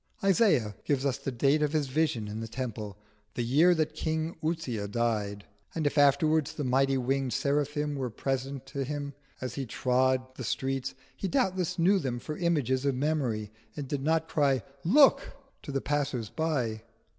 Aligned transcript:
Isaiah 0.23 0.73
gives 0.83 1.05
us 1.05 1.19
the 1.19 1.31
date 1.31 1.61
of 1.61 1.73
his 1.73 1.85
vision 1.85 2.27
in 2.27 2.39
the 2.39 2.47
Temple 2.47 2.97
"the 3.35 3.43
year 3.43 3.75
that 3.75 3.93
King 3.93 4.35
Uzziah 4.43 4.87
died" 4.87 5.45
and 5.75 5.85
if 5.85 5.95
afterwards 5.95 6.53
the 6.53 6.63
mighty 6.63 6.97
winged 6.97 7.33
seraphim 7.33 7.93
were 7.93 8.09
present 8.09 8.73
with 8.73 8.87
him 8.87 9.13
as 9.41 9.53
he 9.53 9.67
trod 9.67 10.33
the 10.37 10.43
street, 10.43 10.95
he 11.15 11.27
doubtless 11.27 11.77
knew 11.77 11.99
them 11.99 12.17
for 12.17 12.35
images 12.35 12.83
of 12.83 12.95
memory, 12.95 13.51
and 13.77 13.87
did 13.87 14.01
not 14.01 14.27
cry 14.27 14.63
"Look!" 14.83 15.35
to 15.61 15.71
the 15.71 15.81
passers 15.81 16.31
by. 16.31 16.81